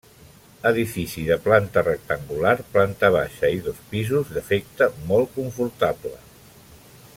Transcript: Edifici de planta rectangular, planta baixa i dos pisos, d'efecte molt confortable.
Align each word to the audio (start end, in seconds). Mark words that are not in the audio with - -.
Edifici 0.69 1.25
de 1.27 1.35
planta 1.43 1.83
rectangular, 1.87 2.55
planta 2.77 3.11
baixa 3.17 3.53
i 3.59 3.61
dos 3.69 3.83
pisos, 3.93 4.33
d'efecte 4.39 4.91
molt 5.13 5.33
confortable. 5.39 6.19